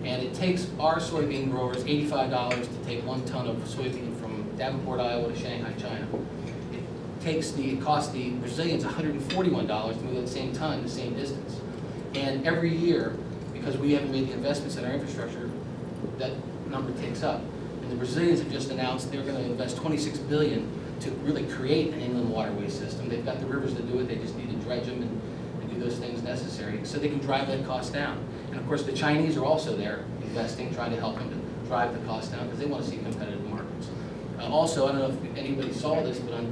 And 0.06 0.22
it 0.22 0.34
takes 0.34 0.68
our 0.78 1.00
soybean 1.00 1.50
growers 1.50 1.82
eighty-five 1.84 2.30
dollars 2.30 2.68
to 2.68 2.84
take 2.84 3.04
one 3.04 3.24
ton 3.24 3.48
of 3.48 3.56
soybean 3.56 4.18
from 4.20 4.56
Davenport, 4.56 5.00
Iowa 5.00 5.32
to 5.32 5.36
Shanghai, 5.36 5.72
China. 5.72 6.06
It 6.72 6.84
takes 7.20 7.50
the, 7.50 7.72
it 7.72 7.82
costs 7.82 8.12
the 8.12 8.30
Brazilians 8.30 8.84
hundred 8.84 9.16
and 9.16 9.32
forty-one 9.32 9.66
dollars 9.66 9.96
to 9.96 10.04
move 10.04 10.14
that 10.14 10.28
same 10.28 10.52
ton, 10.52 10.84
the 10.84 10.88
same 10.88 11.14
distance. 11.14 11.60
And 12.14 12.46
every 12.46 12.72
year, 12.72 13.16
because 13.52 13.76
we 13.76 13.94
haven't 13.94 14.12
made 14.12 14.28
the 14.28 14.34
investments 14.34 14.76
in 14.76 14.84
our 14.84 14.92
infrastructure, 14.92 15.50
that 16.18 16.32
number 16.68 16.92
ticks 17.00 17.24
up. 17.24 17.42
And 17.82 17.90
the 17.90 17.96
Brazilians 17.96 18.40
have 18.40 18.50
just 18.52 18.70
announced 18.70 19.10
they're 19.10 19.24
gonna 19.24 19.40
invest 19.40 19.76
26 19.76 20.18
billion 20.20 20.70
to 21.00 21.10
really 21.10 21.46
create 21.46 21.92
an 21.92 22.00
inland 22.00 22.30
waterway 22.30 22.68
system. 22.68 23.08
They've 23.08 23.24
got 23.24 23.40
the 23.40 23.46
rivers 23.46 23.74
to 23.74 23.82
do 23.82 23.98
it, 23.98 24.06
they 24.06 24.16
just 24.16 24.36
need 24.36 24.50
to 24.50 24.56
dredge 24.64 24.86
them 24.86 25.02
and, 25.02 25.20
and 25.60 25.70
do 25.70 25.80
those 25.80 25.98
things 25.98 26.22
necessary, 26.22 26.80
so 26.84 26.98
they 26.98 27.08
can 27.08 27.18
drive 27.18 27.48
that 27.48 27.66
cost 27.66 27.92
down. 27.92 28.24
And 28.56 28.62
of 28.62 28.68
course, 28.68 28.84
the 28.84 28.92
Chinese 28.92 29.36
are 29.36 29.44
also 29.44 29.76
there 29.76 30.02
investing, 30.22 30.74
trying 30.74 30.90
to 30.92 30.96
help 30.98 31.18
them 31.18 31.28
to 31.28 31.68
drive 31.68 31.92
the 31.92 31.98
cost 32.06 32.32
down, 32.32 32.46
because 32.46 32.58
they 32.58 32.64
wanna 32.64 32.86
see 32.86 32.96
competitive 32.96 33.44
markets. 33.50 33.88
Uh, 34.40 34.48
also, 34.48 34.88
I 34.88 34.92
don't 34.92 35.00
know 35.00 35.08
if 35.10 35.36
anybody 35.36 35.74
saw 35.74 36.02
this, 36.02 36.18
but 36.20 36.42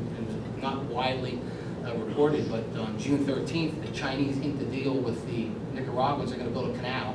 not 0.61 0.85
widely 0.85 1.41
uh, 1.87 1.95
reported, 1.95 2.51
but 2.51 2.65
on 2.79 2.99
June 2.99 3.25
thirteenth, 3.25 3.81
the 3.81 3.91
Chinese 3.93 4.37
inked 4.37 4.61
a 4.61 4.67
deal 4.67 4.93
with 4.93 5.27
the 5.27 5.49
Nicaraguans, 5.73 6.29
they're 6.29 6.39
gonna 6.39 6.51
build 6.51 6.75
a 6.75 6.77
canal, 6.77 7.15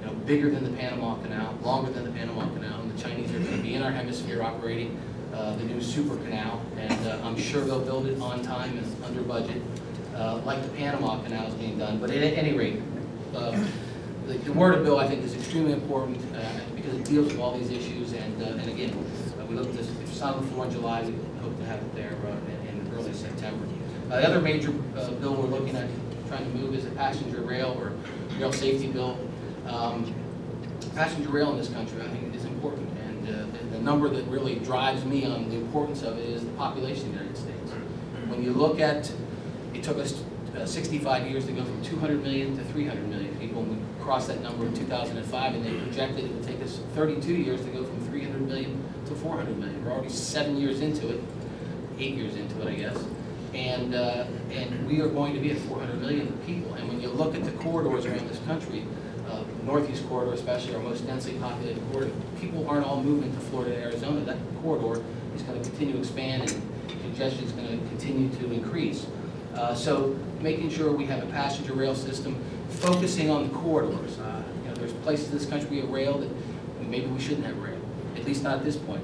you 0.00 0.06
know, 0.06 0.12
bigger 0.26 0.50
than 0.50 0.62
the 0.62 0.76
Panama 0.78 1.16
Canal, 1.22 1.54
longer 1.62 1.90
than 1.90 2.04
the 2.04 2.10
Panama 2.10 2.52
Canal, 2.52 2.82
and 2.82 2.92
the 2.92 3.02
Chinese 3.02 3.32
are 3.34 3.38
gonna 3.38 3.62
be 3.62 3.76
in 3.76 3.82
our 3.82 3.92
hemisphere 3.92 4.42
operating 4.42 5.00
uh, 5.32 5.56
the 5.56 5.64
new 5.64 5.80
super 5.80 6.16
canal, 6.16 6.60
and 6.76 7.06
uh, 7.06 7.18
I'm 7.24 7.38
sure 7.38 7.64
they'll 7.64 7.80
build 7.80 8.04
it 8.06 8.20
on 8.20 8.42
time 8.42 8.76
and 8.76 9.04
under 9.04 9.22
budget, 9.22 9.62
uh, 10.14 10.36
like 10.44 10.62
the 10.62 10.68
Panama 10.76 11.18
Canal 11.22 11.46
is 11.46 11.54
being 11.54 11.78
done, 11.78 11.98
but 11.98 12.10
at 12.10 12.22
any 12.22 12.52
rate, 12.52 12.82
the 14.28 14.34
the 14.38 14.50
WRDA 14.50 14.84
bill, 14.84 14.98
I 14.98 15.08
think, 15.08 15.24
is 15.24 15.34
extremely 15.34 15.72
important, 15.72 16.18
uh, 16.36 16.40
because 16.74 16.94
it 16.94 17.04
deals 17.04 17.28
with 17.32 17.40
all 17.40 17.56
these 17.58 17.70
issues, 17.70 18.12
and, 18.12 18.42
uh, 18.42 18.46
and 18.46 18.68
again, 18.68 18.90
uh, 19.40 19.44
we 19.46 19.54
look 19.56 19.70
to, 19.72 19.78
the 19.78 19.84
floor 20.48 20.64
in 20.66 20.70
July, 20.72 21.02
we 21.02 21.12
hope 21.42 21.56
to 21.58 21.64
have 21.64 21.80
it 21.80 21.94
there 21.94 22.12
uh, 22.26 22.52
in 22.70 22.78
in 22.80 22.92
early 22.94 23.12
September. 23.12 23.64
Uh, 24.10 24.20
The 24.20 24.28
other 24.28 24.40
major 24.40 24.70
uh, 24.96 25.10
bill 25.20 25.34
we're 25.34 25.46
looking 25.58 25.76
at 25.76 25.88
trying 26.28 26.44
to 26.50 26.58
move 26.58 26.74
is 26.74 26.84
a 26.86 26.90
passenger 26.90 27.40
rail 27.40 27.76
or 27.80 27.92
rail 28.38 28.52
safety 28.52 28.88
bill. 28.88 29.16
Um, 29.66 30.12
Passenger 30.94 31.28
rail 31.30 31.50
in 31.52 31.58
this 31.58 31.68
country, 31.68 32.02
I 32.02 32.08
think, 32.08 32.34
is 32.34 32.44
important, 32.44 32.88
and 33.06 33.28
uh, 33.28 33.32
the- 33.52 33.78
the 33.78 33.80
number 33.84 34.08
that 34.08 34.24
really 34.26 34.56
drives 34.56 35.04
me 35.04 35.24
on 35.24 35.48
the 35.48 35.56
importance 35.56 36.02
of 36.02 36.18
it 36.18 36.28
is 36.28 36.42
the 36.44 36.50
population 36.52 37.06
of 37.06 37.12
the 37.12 37.18
United 37.20 37.36
States. 37.36 37.70
When 38.28 38.42
you 38.42 38.52
look 38.52 38.80
at, 38.80 39.12
it 39.74 39.82
took 39.84 39.98
us 39.98 40.22
uh, 40.56 40.66
65 40.66 41.28
years 41.30 41.46
to 41.46 41.52
go 41.52 41.62
from 41.64 41.80
200 41.84 42.22
million 42.22 42.56
to 42.58 42.64
300 42.64 43.06
million 43.08 43.36
people, 43.38 43.62
and 43.62 43.70
we 43.76 43.76
crossed 44.08 44.28
that 44.28 44.40
number 44.40 44.64
in 44.64 44.72
2005, 44.72 45.54
and 45.54 45.66
they 45.66 45.74
projected 45.84 46.24
it 46.24 46.32
would 46.32 46.42
take 46.42 46.62
us 46.62 46.80
32 46.94 47.30
years 47.30 47.62
to 47.62 47.68
go 47.68 47.84
from 47.84 48.00
300 48.06 48.40
million 48.40 48.82
to 49.04 49.14
400 49.14 49.58
million. 49.58 49.84
We're 49.84 49.92
already 49.92 50.08
seven 50.08 50.56
years 50.56 50.80
into 50.80 51.10
it, 51.10 51.22
eight 51.98 52.14
years 52.14 52.34
into 52.34 52.58
it, 52.62 52.68
I 52.68 52.74
guess. 52.74 53.04
And, 53.52 53.94
uh, 53.94 54.24
and 54.50 54.86
we 54.86 55.02
are 55.02 55.08
going 55.08 55.34
to 55.34 55.40
be 55.40 55.50
at 55.50 55.58
400 55.58 56.00
million 56.00 56.32
people. 56.46 56.72
And 56.72 56.88
when 56.88 57.02
you 57.02 57.10
look 57.10 57.34
at 57.34 57.44
the 57.44 57.50
corridors 57.62 58.06
around 58.06 58.26
this 58.30 58.38
country, 58.46 58.82
uh, 59.28 59.44
Northeast 59.66 60.08
corridor 60.08 60.32
especially, 60.32 60.74
our 60.74 60.80
most 60.80 61.06
densely 61.06 61.34
populated 61.34 61.82
corridor, 61.92 62.14
people 62.40 62.66
aren't 62.66 62.86
all 62.86 63.02
moving 63.02 63.30
to 63.34 63.40
Florida, 63.40 63.74
and 63.74 63.84
Arizona. 63.84 64.20
That 64.24 64.38
corridor 64.62 65.04
is 65.34 65.42
going 65.42 65.62
to 65.62 65.68
continue 65.68 65.92
to 65.92 65.98
expand 65.98 66.50
and 66.50 67.02
congestion 67.02 67.44
is 67.44 67.52
going 67.52 67.78
to 67.78 67.88
continue 67.88 68.30
to 68.36 68.52
increase. 68.54 69.06
Uh, 69.54 69.74
So 69.74 70.16
making 70.40 70.70
sure 70.70 70.92
we 70.92 71.04
have 71.06 71.22
a 71.22 71.26
passenger 71.26 71.74
rail 71.74 71.94
system, 71.94 72.42
focusing 72.78 73.30
on 73.30 73.48
the 73.48 73.54
corridors. 73.54 74.18
Uh, 74.18 74.42
You 74.62 74.68
know, 74.70 74.74
there's 74.74 74.92
places 75.04 75.30
in 75.30 75.38
this 75.38 75.46
country 75.46 75.68
we 75.70 75.80
have 75.80 75.90
rail 75.90 76.18
that 76.18 76.30
maybe 76.88 77.06
we 77.06 77.20
shouldn't 77.20 77.46
have 77.46 77.58
rail, 77.58 77.78
at 78.16 78.24
least 78.24 78.42
not 78.42 78.58
at 78.58 78.64
this 78.64 78.76
point. 78.76 79.02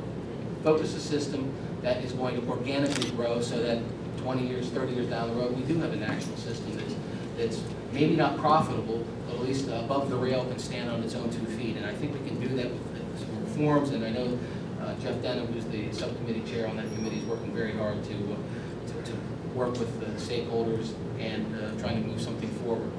Focus 0.63 0.95
a 0.95 1.01
system 1.01 1.53
that 1.83 2.03
is 2.03 2.13
going 2.13 2.41
to 2.41 2.49
organically 2.49 3.11
grow 3.11 3.41
so 3.41 3.63
that 3.63 3.79
20 4.19 4.47
years, 4.47 4.69
30 4.71 4.93
years 4.95 5.07
down 5.09 5.29
the 5.29 5.35
road, 5.35 5.55
we 5.57 5.63
do 5.65 5.79
have 5.81 5.93
a 5.93 5.97
national 5.97 6.37
system 6.39 6.75
that's, 6.77 6.95
that's 7.37 7.63
maybe 7.93 8.17
not 8.17 8.39
profitable, 8.39 9.05
but 9.27 9.37
at 9.37 9.43
least 9.43 9.69
above 9.69 10.09
the 10.09 10.17
rail 10.17 10.45
can 10.47 10.59
stand 10.59 10.89
on 10.89 11.03
its 11.03 11.15
own 11.15 11.29
two 11.31 11.45
feet. 11.57 11.77
And 11.77 11.85
I 11.85 11.93
think 11.95 12.15
we 12.19 12.27
can 12.27 12.41
do 12.41 12.49
that 12.57 12.71
with 12.71 13.19
some 13.21 13.45
reforms, 13.45 13.91
and 13.91 14.05
I 14.05 14.11
know 14.11 14.39
uh, 14.81 14.95
Jeff 14.97 15.21
Denham, 15.21 15.47
who's 15.53 15.65
the 15.67 15.93
subcommittee 15.93 16.43
chair 16.51 16.67
on 16.69 16.77
that 16.77 16.87
committee, 16.95 17.19
is 17.19 17.25
working 17.25 17.53
very 17.55 17.73
hard 17.73 18.03
to, 18.05 18.15
uh, 18.15 18.87
to, 18.89 19.11
to 19.11 19.17
work 19.55 19.73
with 19.79 20.01
the 20.01 20.07
stakeholders 20.21 20.95
and 21.19 21.55
uh, 21.55 21.81
trying 21.81 22.03
to 22.03 22.09
move 22.09 22.21
something 22.21 22.49
forward. 22.65 22.91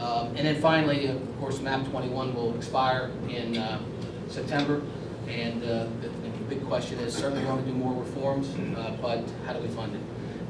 Um, 0.00 0.36
And 0.36 0.46
then 0.46 0.60
finally, 0.60 1.06
of 1.06 1.40
course, 1.40 1.60
MAP 1.60 1.88
21 1.90 2.34
will 2.34 2.54
expire 2.54 3.10
in 3.28 3.56
uh, 3.56 3.80
September, 4.28 4.82
and 5.28 5.62
uh, 5.62 5.86
the 6.00 6.08
the 6.08 6.54
big 6.54 6.66
question 6.66 6.98
is, 7.00 7.14
certainly 7.14 7.42
we 7.42 7.48
want 7.48 7.64
to 7.64 7.70
do 7.70 7.76
more 7.76 7.92
reforms, 7.92 8.48
uh, 8.76 8.96
but 9.02 9.22
how 9.44 9.52
do 9.52 9.60
we 9.60 9.68
fund 9.68 9.94
it? 9.94 10.00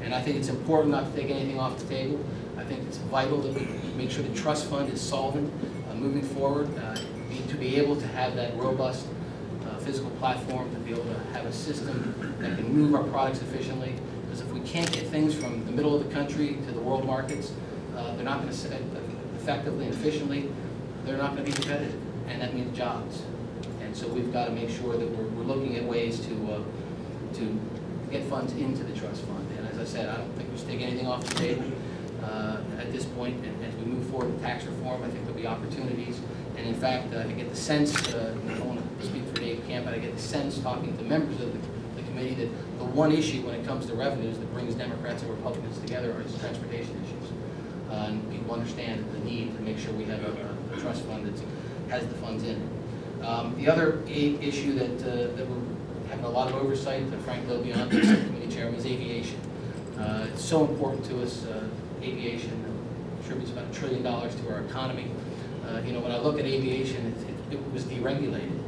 And 0.01 0.13
I 0.13 0.21
think 0.21 0.37
it's 0.37 0.47
important 0.47 0.91
not 0.91 1.11
to 1.11 1.21
take 1.21 1.29
anything 1.29 1.59
off 1.59 1.77
the 1.77 1.87
table. 1.87 2.19
I 2.57 2.63
think 2.63 2.87
it's 2.87 2.97
vital 2.97 3.41
that 3.41 3.53
we 3.53 3.67
make 3.97 4.11
sure 4.11 4.23
the 4.23 4.33
trust 4.33 4.69
fund 4.69 4.91
is 4.93 5.01
solvent 5.01 5.51
uh, 5.89 5.95
moving 5.95 6.21
forward, 6.21 6.69
uh, 6.77 6.95
to 7.49 7.55
be 7.57 7.75
able 7.77 7.95
to 7.95 8.07
have 8.07 8.35
that 8.35 8.55
robust 8.55 9.07
uh, 9.65 9.77
physical 9.79 10.11
platform, 10.11 10.73
to 10.73 10.79
be 10.79 10.91
able 10.91 11.03
to 11.03 11.19
have 11.33 11.45
a 11.45 11.53
system 11.53 12.15
that 12.39 12.55
can 12.55 12.73
move 12.73 12.95
our 12.95 13.03
products 13.03 13.41
efficiently. 13.41 13.93
Because 14.23 14.41
if 14.41 14.51
we 14.53 14.61
can't 14.61 14.91
get 14.91 15.07
things 15.07 15.33
from 15.35 15.65
the 15.65 15.71
middle 15.71 15.95
of 15.95 16.07
the 16.07 16.13
country 16.13 16.57
to 16.65 16.71
the 16.71 16.79
world 16.79 17.05
markets, 17.05 17.51
uh, 17.97 18.15
they're 18.15 18.23
not 18.23 18.37
going 18.41 18.49
to 18.49 18.55
effectively 19.49 19.85
and 19.85 19.93
efficiently, 19.95 20.49
they're 21.05 21.17
not 21.17 21.35
going 21.35 21.43
to 21.43 21.51
be 21.51 21.55
competitive, 21.55 21.99
and 22.27 22.41
that 22.41 22.53
means 22.53 22.77
jobs. 22.77 23.23
And 23.81 23.95
so 23.95 24.07
we've 24.07 24.31
got 24.31 24.45
to 24.45 24.51
make 24.51 24.69
sure 24.69 24.95
that 24.95 25.09
we're, 25.09 25.27
we're 25.29 25.43
looking 25.43 25.75
at 25.75 25.83
ways 25.83 26.19
to, 26.27 26.33
uh, 26.53 27.35
to 27.35 27.59
get 28.11 28.23
funds 28.25 28.53
into 28.53 28.83
the 28.83 28.93
trust 28.93 29.23
fund. 29.23 29.47
And 29.57 29.67
as 29.67 29.79
I 29.79 29.85
said, 29.85 30.09
I 30.09 30.17
don't 30.17 30.31
think 30.35 30.51
we 30.51 30.57
should 30.57 30.67
take 30.67 30.81
anything 30.81 31.07
off 31.07 31.23
the 31.23 31.35
table 31.35 31.65
uh, 32.23 32.57
at 32.77 32.91
this 32.91 33.05
point. 33.05 33.43
And 33.43 33.65
as 33.65 33.73
we 33.77 33.85
move 33.85 34.07
forward 34.09 34.33
with 34.33 34.41
tax 34.41 34.65
reform, 34.65 35.01
I 35.03 35.09
think 35.09 35.25
there'll 35.25 35.39
be 35.39 35.47
opportunities. 35.47 36.19
And 36.55 36.67
in 36.67 36.75
fact, 36.75 37.13
uh, 37.15 37.19
I 37.21 37.31
get 37.31 37.49
the 37.49 37.55
sense, 37.55 37.95
uh, 38.13 38.35
I 38.49 38.53
don't 38.53 38.67
want 38.67 38.99
to 38.99 39.07
speak 39.07 39.25
for 39.27 39.35
Dave 39.35 39.65
Camp, 39.65 39.85
but 39.85 39.95
I 39.95 39.97
get 39.97 40.15
the 40.15 40.21
sense, 40.21 40.59
talking 40.59 40.95
to 40.95 41.03
members 41.03 41.41
of 41.41 41.51
the, 41.53 41.59
the 41.99 42.07
committee, 42.07 42.35
that 42.35 42.77
the 42.77 42.85
one 42.85 43.11
issue 43.11 43.41
when 43.47 43.55
it 43.55 43.65
comes 43.65 43.87
to 43.87 43.95
revenues 43.95 44.37
that 44.37 44.53
brings 44.53 44.75
Democrats 44.75 45.23
and 45.23 45.31
Republicans 45.31 45.79
together 45.79 46.21
is 46.21 46.37
transportation 46.39 47.01
issues. 47.03 47.28
Uh, 47.89 47.93
And 48.07 48.31
people 48.31 48.53
understand 48.53 49.03
the 49.13 49.19
need 49.19 49.55
to 49.57 49.61
make 49.63 49.77
sure 49.79 49.91
we 49.93 50.05
have 50.05 50.23
a, 50.23 50.33
a 50.73 50.77
trust 50.79 51.01
fund 51.05 51.25
that 51.25 51.37
has 51.89 52.07
the 52.07 52.15
funds 52.15 52.43
in 52.43 52.55
it. 52.61 53.25
Um, 53.25 53.55
The 53.57 53.67
other 53.67 53.87
issue 54.07 54.73
that, 54.81 54.95
uh, 55.01 55.35
that 55.35 55.45
we're 55.49 55.65
having 56.09 56.25
a 56.25 56.29
lot 56.29 56.49
of 56.49 56.55
oversight, 56.55 57.03
uh, 57.13 57.17
Frank 57.25 57.47
LoBiondo, 57.47 57.89
the 57.89 58.05
subcommittee 58.05 58.47
chairman, 58.55 58.75
is 58.75 58.85
aviation. 58.85 59.39
Uh, 59.97 60.27
It's 60.31 60.43
so 60.43 60.65
important 60.65 61.03
to 61.09 61.21
us, 61.23 61.45
uh, 61.45 61.63
aviation 62.01 62.51
contributes 63.19 63.51
about 63.51 63.65
a 63.69 63.73
trillion 63.79 64.03
dollars 64.03 64.33
to 64.35 64.43
our 64.53 64.61
economy. 64.61 65.07
Uh, 65.65 65.81
You 65.85 65.93
know, 65.93 65.99
when 66.05 66.11
I 66.11 66.19
look 66.19 66.39
at 66.39 66.45
aviation, 66.45 67.01
it- 67.07 67.29
it 67.29 67.35
it 67.55 67.73
was 67.73 67.83
deregulated, 67.85 68.59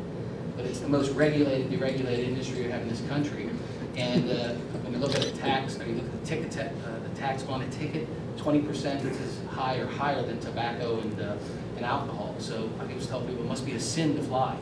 but 0.57 0.65
it's 0.65 0.79
the 0.79 0.89
most 0.89 1.11
regulated, 1.11 1.69
deregulated 1.71 2.25
industry 2.33 2.63
we 2.65 2.71
have 2.71 2.81
in 2.81 2.89
this 2.89 3.01
country. 3.13 3.47
And 3.95 4.23
uh, 4.31 4.35
when 4.83 4.91
you 4.93 4.99
look 4.99 5.13
at 5.15 5.21
the 5.21 5.31
tax, 5.37 5.77
I 5.79 5.85
mean, 5.85 5.97
look 5.97 6.05
at 6.05 6.15
the 6.19 6.25
ticket, 6.31 6.49
ta- 6.51 6.73
uh, 6.87 6.97
the 7.07 7.13
tax 7.23 7.45
on 7.47 7.61
a 7.61 7.69
ticket, 7.69 8.07
twenty 8.37 8.61
percent 8.61 9.05
is 9.05 9.19
as 9.19 9.39
high 9.49 9.77
or 9.77 9.87
higher 9.87 10.21
than 10.23 10.39
tobacco 10.39 10.99
and, 10.99 11.19
uh, 11.19 11.35
and 11.75 11.85
alcohol. 11.85 12.35
So 12.39 12.69
I 12.79 12.85
can 12.85 12.97
just 12.97 13.09
tell 13.09 13.21
people, 13.21 13.43
it 13.43 13.47
must 13.47 13.65
be 13.65 13.73
a 13.73 13.79
sin 13.79 14.15
to 14.15 14.23
fly. 14.23 14.57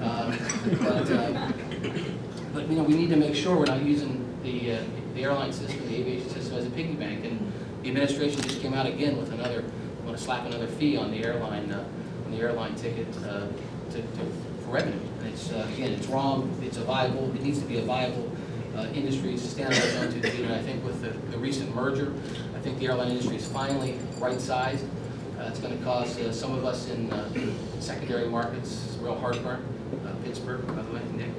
Um, 0.00 0.38
But, 0.80 1.10
uh, 1.10 1.52
but, 2.52 2.68
you 2.68 2.76
know, 2.76 2.82
we 2.82 2.94
need 2.94 3.10
to 3.10 3.16
make 3.16 3.34
sure 3.34 3.56
we're 3.56 3.66
not 3.66 3.82
using 3.82 4.26
the, 4.42 4.72
uh, 4.72 4.82
the 5.14 5.22
airline 5.22 5.52
system, 5.52 5.86
the 5.86 5.96
aviation 5.96 6.28
system 6.30 6.58
as 6.58 6.66
a 6.66 6.70
piggy 6.70 6.94
bank. 6.94 7.24
And 7.24 7.52
the 7.82 7.88
administration 7.90 8.40
just 8.42 8.60
came 8.60 8.74
out 8.74 8.86
again 8.86 9.16
with 9.18 9.32
another, 9.32 9.62
want 10.04 10.16
to 10.16 10.22
slap 10.22 10.46
another 10.46 10.66
fee 10.66 10.96
on 10.96 11.10
the 11.10 11.24
airline, 11.24 11.70
uh, 11.70 11.84
on 12.24 12.32
the 12.32 12.38
airline 12.38 12.74
ticket 12.74 13.06
uh, 13.18 13.46
to, 13.90 14.02
to, 14.02 14.22
for 14.64 14.70
revenue. 14.72 14.98
And 15.20 15.28
it's, 15.28 15.52
uh, 15.52 15.68
again, 15.74 15.92
it's 15.92 16.06
wrong, 16.08 16.58
it's 16.62 16.76
a 16.76 16.84
viable, 16.84 17.30
it 17.34 17.42
needs 17.42 17.60
to 17.60 17.66
be 17.66 17.78
a 17.78 17.82
viable 17.82 18.32
uh, 18.76 18.86
industry, 18.94 19.32
to 19.32 19.38
stand 19.38 19.74
on 19.74 19.80
its 19.80 19.96
own 19.96 20.12
two 20.12 20.22
feet. 20.22 20.44
And 20.44 20.54
I 20.54 20.62
think 20.62 20.84
with 20.84 21.02
the, 21.02 21.10
the 21.30 21.38
recent 21.38 21.74
merger, 21.74 22.12
I 22.60 22.62
think 22.62 22.78
the 22.78 22.86
airline 22.88 23.08
industry 23.12 23.36
is 23.36 23.48
finally 23.48 23.96
right-sized. 24.18 24.84
Uh, 25.38 25.44
It's 25.44 25.58
going 25.60 25.78
to 25.78 25.82
cause 25.82 26.18
uh, 26.18 26.30
some 26.30 26.52
of 26.52 26.66
us 26.66 26.90
in 26.90 27.10
uh, 27.10 27.26
secondary 27.80 28.28
markets 28.28 28.98
real 29.00 29.14
heartburn. 29.18 29.64
Uh, 30.04 30.12
Pittsburgh, 30.22 30.66
by 30.66 30.82
the 30.82 30.92
way, 30.92 31.00
Nick. 31.16 31.30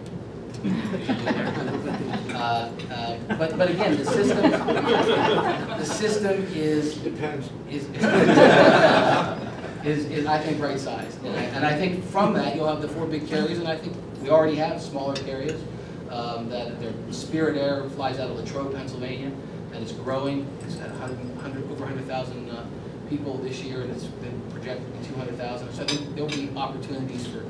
Uh, 2.31 2.71
uh, 2.91 3.17
But, 3.37 3.55
but 3.55 3.69
again, 3.69 3.97
the 3.97 4.05
system, 4.05 4.49
the 4.49 5.85
system 5.85 6.47
is, 6.55 6.95
Depends. 6.95 7.49
is, 7.69 7.83
is, 9.85 10.05
is, 10.05 10.25
I 10.25 10.39
think, 10.39 10.59
right 10.59 10.79
sized. 10.79 11.23
And 11.23 11.35
I, 11.35 11.39
and 11.41 11.65
I 11.67 11.77
think 11.77 12.03
from 12.05 12.33
that, 12.33 12.55
you'll 12.55 12.67
have 12.67 12.81
the 12.81 12.87
four 12.87 13.05
big 13.05 13.27
carriers, 13.27 13.59
and 13.59 13.67
I 13.67 13.77
think 13.77 13.95
we 14.23 14.31
already 14.31 14.55
have 14.55 14.81
smaller 14.81 15.13
carriers. 15.13 15.61
Um, 16.09 16.49
that, 16.49 16.79
their 16.79 16.93
Spirit 17.11 17.57
Air 17.57 17.87
flies 17.91 18.17
out 18.19 18.31
of 18.31 18.37
Latrobe, 18.37 18.73
Pennsylvania, 18.73 19.31
and 19.73 19.83
it's 19.83 19.91
growing. 19.93 20.47
It's 20.63 20.77
at 20.79 20.89
100, 20.91 21.17
100 21.35 21.71
over 21.71 21.85
hundred 21.85 22.05
thousand, 22.05 22.49
uh, 22.49 22.65
people 23.09 23.37
this 23.39 23.61
year, 23.61 23.81
and 23.81 23.91
it's 23.91 24.05
been 24.05 24.41
projected 24.51 24.85
to 24.93 24.99
be 24.99 25.05
two 25.05 25.15
hundred 25.15 25.37
thousand. 25.37 25.71
So 25.73 25.83
I 25.83 25.85
think 25.87 26.15
there'll 26.15 26.29
be 26.29 26.49
opportunities 26.55 27.27
for, 27.27 27.43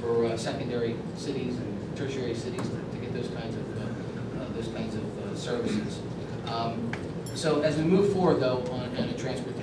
for 0.00 0.24
uh, 0.26 0.36
secondary 0.36 0.94
cities 1.16 1.56
and 1.56 1.96
tertiary 1.96 2.34
cities 2.34 2.62
to, 2.62 2.76
to 2.76 2.96
get 3.00 3.12
those 3.12 3.28
kinds 3.28 3.56
of, 3.56 3.78
uh, 3.78 4.42
uh, 4.42 4.52
those 4.54 4.68
kinds 4.68 4.94
of 4.94 5.04
uh, 5.18 5.34
services. 5.36 6.00
Um, 6.46 6.90
So 7.34 7.60
as 7.62 7.76
we 7.76 7.84
move 7.84 8.12
forward, 8.12 8.40
though, 8.40 8.62
on, 8.72 8.96
on 8.96 9.14
transport, 9.16 9.54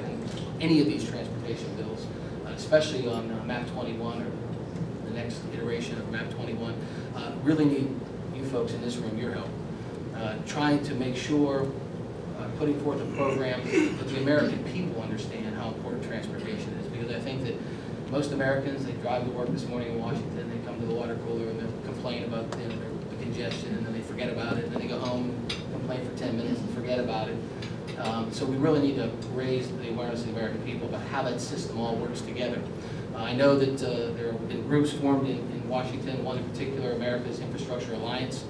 any 0.62 0.79
of 0.79 0.88
these 0.88 1.03
transportation 1.10 1.75
bills, 1.75 2.05
uh, 2.45 2.51
especially 2.51 3.05
on 3.07 3.45
MAP 3.45 3.67
21 3.72 4.22
or 4.22 4.31
the 5.05 5.12
next 5.12 5.41
iteration 5.53 5.98
of 6.00 6.10
MAP 6.10 6.29
21, 6.31 6.74
uh, 7.15 7.31
really 7.43 7.65
need 7.65 7.89
you 8.34 8.45
folks 8.45 8.72
in 8.74 8.81
this 8.81 8.95
room, 8.98 9.17
your 9.17 9.34
help. 9.34 9.50
Trying 10.48 10.84
to 10.86 10.93
make 10.95 11.17
sure, 11.17 11.67
putting 12.58 12.80
forth 12.82 13.02
a 13.02 13.06
program 13.16 13.62
that 13.64 14.08
the 14.08 14.18
American 14.18 14.64
people 14.66 15.02
understand 15.02 15.56
how 15.56 15.70
important 15.70 16.04
transportation 16.04 16.74
is. 16.74 16.88
Because 16.88 17.12
I 17.12 17.20
think 17.20 17.44
that 17.44 17.56
most 18.12 18.32
Americans, 18.32 18.86
they 18.86 18.94
drive 18.94 19.26
to 19.26 19.32
work 19.32 19.50
this 19.50 19.68
morning 19.68 19.94
in 19.94 20.00
Washington, 20.00 20.50
they 20.50 20.66
come 20.66 20.80
to 20.80 20.86
the 20.86 20.94
water 20.94 21.18
cooler 21.26 21.50
and 21.50 21.60
they 21.60 21.88
complain 21.88 22.24
about, 22.24 22.46
you 22.60 22.68
know, 22.70 22.76
the 23.10 23.24
congestion, 23.24 23.76
and 23.76 23.86
then 23.86 23.94
they 23.94 24.02
forget 24.02 24.30
about 24.30 24.58
it, 24.58 24.66
and 24.66 24.74
then 24.74 24.82
they 24.82 24.88
go 24.88 25.00
home, 25.00 25.32
and 25.32 25.50
complain 25.72 26.08
for 26.08 26.16
10 26.18 26.38
minutes 26.38 26.60
and 26.60 26.70
forget 26.74 27.00
about 27.00 27.30
it. 27.30 27.38
Um, 28.00 28.32
So 28.32 28.46
we 28.46 28.58
really 28.58 28.82
need 28.82 28.96
to 28.98 29.10
raise 29.34 29.70
the 29.70 29.90
awareness 29.90 30.22
of 30.22 30.28
the 30.28 30.34
American 30.34 30.62
people 30.64 30.88
about 30.88 31.02
how 31.08 31.24
that 31.24 31.40
system 31.42 31.80
all 31.80 31.96
works 31.96 32.22
together. 32.22 32.62
Uh, 33.16 33.20
I 33.20 33.34
know 33.34 33.58
that 33.58 33.82
uh, 33.82 34.14
there 34.14 34.32
have 34.34 34.48
been 34.50 34.64
groups 34.68 34.92
formed 34.92 35.28
in 35.28 35.38
in 35.38 35.70
Washington, 35.70 36.24
one 36.24 36.38
in 36.38 36.44
particular, 36.50 36.92
America's 36.92 37.40
Infrastructure 37.40 37.94
Alliance, 37.94 38.44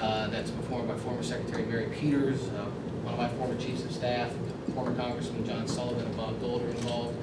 uh, 0.00 0.26
that's 0.28 0.50
performed 0.50 0.88
by 0.88 0.96
former 0.96 1.22
Secretary 1.22 1.64
Mary 1.64 1.86
Peters, 1.94 2.48
uh, 2.48 2.66
one 3.10 3.26
of 3.26 3.32
my 3.32 3.38
former 3.38 3.60
chiefs 3.60 3.84
of 3.84 3.92
staff, 3.92 4.30
former 4.74 4.94
Congressman 4.94 5.44
John 5.44 5.66
Sullivan 5.66 6.06
and 6.06 6.16
Bob 6.16 6.40
Dole 6.40 6.62
are 6.62 6.68
involved, 6.68 7.16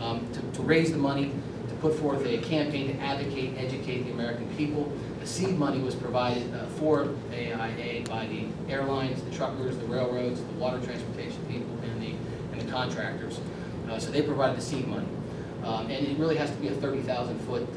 um, 0.00 0.26
to 0.32 0.40
to 0.56 0.62
raise 0.62 0.90
the 0.90 0.98
money, 0.98 1.32
to 1.68 1.74
put 1.76 1.94
forth 1.94 2.24
a 2.26 2.38
campaign 2.38 2.88
to 2.96 3.02
advocate, 3.02 3.54
educate 3.58 4.04
the 4.04 4.12
American 4.12 4.48
people. 4.56 4.90
The 5.20 5.26
seed 5.26 5.58
money 5.58 5.80
was 5.80 5.94
provided 5.94 6.52
uh, 6.54 6.66
for 6.78 7.08
AIA 7.32 8.04
by 8.08 8.26
the 8.26 8.46
airlines, 8.72 9.22
the 9.22 9.30
truckers, 9.30 9.76
the 9.76 9.86
railroads, 9.86 10.40
the 10.40 10.52
water 10.54 10.80
transportation 10.80 11.44
people, 11.46 11.78
and 11.82 12.00
the, 12.02 12.14
and 12.52 12.60
the 12.66 12.70
contractors. 12.70 13.40
Uh, 13.88 13.98
So 13.98 14.10
they 14.10 14.22
provided 14.22 14.56
the 14.56 14.62
seed 14.62 14.86
money. 14.86 15.08
Um, 15.62 15.90
And 15.90 16.06
it 16.06 16.18
really 16.18 16.36
has 16.36 16.50
to 16.50 16.56
be 16.56 16.68
a 16.68 16.74
30,000-foot 16.74 17.68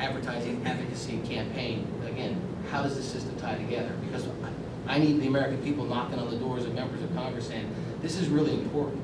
advertising 0.00 0.62
advocacy 0.66 1.18
campaign. 1.28 1.86
Again, 2.06 2.40
how 2.70 2.82
does 2.82 2.96
the 2.96 3.02
system 3.02 3.36
tie 3.36 3.56
together? 3.56 3.92
Because 4.04 4.26
I 4.90 4.98
need 4.98 5.20
the 5.20 5.28
American 5.28 5.62
people 5.62 5.84
knocking 5.84 6.18
on 6.18 6.28
the 6.30 6.36
doors 6.36 6.64
of 6.64 6.74
members 6.74 7.00
of 7.00 7.14
Congress 7.14 7.46
saying, 7.46 7.72
this 8.02 8.16
is 8.16 8.28
really 8.28 8.54
important. 8.54 9.00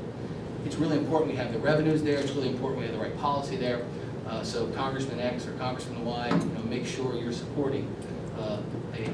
It's 0.64 0.75
really 0.75 0.99
important 0.99 1.31
we 1.31 1.37
have 1.37 1.52
the 1.52 1.61
revenues 1.61 2.02
there, 2.02 2.19
it's 2.19 2.33
really 2.33 2.49
important 2.49 2.81
we 2.81 2.87
have 2.87 2.95
the 2.97 3.00
right 3.00 3.16
policy 3.19 3.55
there. 3.55 3.85
Uh, 4.26 4.43
So 4.43 4.66
Congressman 4.73 5.21
X 5.21 5.47
or 5.47 5.52
Congressman 5.52 6.05
Y, 6.05 6.28
you 6.28 6.45
know, 6.55 6.62
make 6.64 6.87
sure 6.87 7.14
you're 7.14 7.33
supporting 7.33 7.88
uh, 8.37 8.59
a 8.95 9.09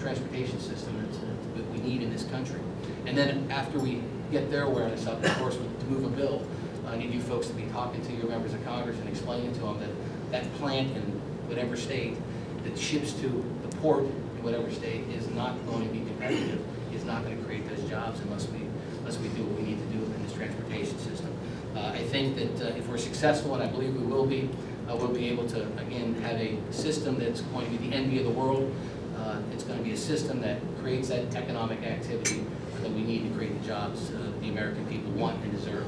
transportation 0.00 0.60
system 0.60 0.94
that's, 1.04 1.18
uh, 1.18 1.26
that 1.56 1.68
we 1.72 1.78
need 1.78 2.02
in 2.02 2.12
this 2.12 2.22
country. 2.26 2.60
And 3.04 3.18
then 3.18 3.50
after 3.50 3.80
we 3.80 4.00
get 4.30 4.48
their 4.48 4.62
awareness 4.62 5.08
up, 5.08 5.24
of 5.24 5.36
course, 5.38 5.56
to 5.56 5.86
move 5.86 6.04
a 6.04 6.16
bill, 6.16 6.46
I 6.86 6.96
need 6.98 7.12
you 7.12 7.20
folks 7.20 7.48
to 7.48 7.54
be 7.54 7.64
talking 7.72 8.00
to 8.06 8.12
your 8.12 8.28
members 8.28 8.54
of 8.54 8.64
Congress 8.64 8.96
and 8.96 9.08
explaining 9.08 9.52
to 9.54 9.60
them 9.60 9.80
that 9.80 9.90
that 10.30 10.54
plant 10.54 10.96
in 10.96 11.02
whatever 11.48 11.76
state 11.76 12.16
that 12.62 12.78
ships 12.78 13.12
to 13.14 13.44
the 13.62 13.76
port 13.78 14.06
whatever 14.42 14.70
state 14.70 15.04
is 15.08 15.28
not 15.30 15.54
going 15.66 15.86
to 15.86 15.92
be 15.92 16.00
competitive, 16.00 16.60
is 16.94 17.04
not 17.04 17.24
going 17.24 17.36
to 17.38 17.44
create 17.44 17.68
those 17.68 17.88
jobs 17.88 18.20
unless 18.20 18.48
we, 18.48 18.60
unless 18.98 19.18
we 19.18 19.28
do 19.28 19.42
what 19.44 19.60
we 19.60 19.68
need 19.68 19.78
to 19.78 19.96
do 19.96 20.04
in 20.04 20.22
this 20.22 20.32
transportation 20.34 20.98
system. 20.98 21.32
Uh, 21.74 21.92
I 21.94 22.02
think 22.04 22.36
that 22.36 22.66
uh, 22.66 22.76
if 22.76 22.88
we're 22.88 22.98
successful, 22.98 23.54
and 23.54 23.62
I 23.62 23.66
believe 23.66 23.94
we 23.94 24.06
will 24.06 24.26
be, 24.26 24.50
uh, 24.88 24.96
we'll 24.96 25.08
be 25.08 25.28
able 25.28 25.48
to, 25.48 25.62
again, 25.78 26.14
have 26.22 26.36
a 26.36 26.58
system 26.70 27.18
that's 27.18 27.40
going 27.40 27.64
to 27.64 27.78
be 27.78 27.88
the 27.88 27.96
envy 27.96 28.18
of 28.18 28.24
the 28.24 28.30
world. 28.30 28.74
Uh, 29.16 29.38
It's 29.52 29.64
going 29.64 29.78
to 29.78 29.84
be 29.84 29.92
a 29.92 29.96
system 29.96 30.40
that 30.42 30.58
creates 30.80 31.08
that 31.08 31.34
economic 31.34 31.82
activity 31.84 32.44
that 32.82 32.90
we 32.90 33.02
need 33.02 33.28
to 33.28 33.34
create 33.36 33.60
the 33.60 33.66
jobs 33.66 34.10
uh, 34.10 34.18
the 34.40 34.48
American 34.48 34.84
people 34.86 35.12
want 35.12 35.42
and 35.44 35.52
deserve. 35.52 35.86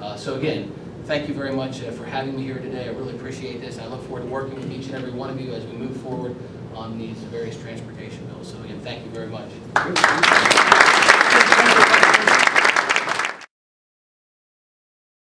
Uh, 0.00 0.16
So 0.16 0.34
again, 0.36 0.72
thank 1.04 1.28
you 1.28 1.34
very 1.34 1.52
much 1.52 1.80
for 1.80 2.04
having 2.04 2.36
me 2.36 2.42
here 2.44 2.58
today. 2.58 2.84
I 2.88 2.92
really 2.92 3.14
appreciate 3.14 3.60
this. 3.60 3.78
I 3.78 3.86
look 3.86 4.02
forward 4.04 4.22
to 4.22 4.28
working 4.28 4.54
with 4.54 4.70
each 4.70 4.86
and 4.86 4.94
every 4.94 5.12
one 5.12 5.30
of 5.30 5.40
you 5.40 5.52
as 5.52 5.64
we 5.66 5.72
move 5.72 5.96
forward 6.00 6.36
on 6.76 6.98
these 6.98 7.16
various 7.16 7.60
transportation 7.60 8.24
bills. 8.26 8.52
So 8.52 8.62
again, 8.62 8.80
thank 8.80 9.04
you 9.04 9.10
very 9.10 9.28
much. 9.28 10.64